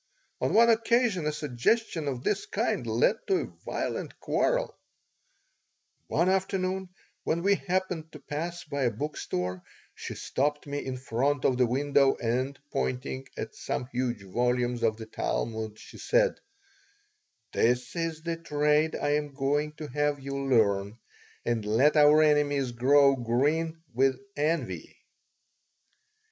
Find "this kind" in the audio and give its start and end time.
2.23-2.87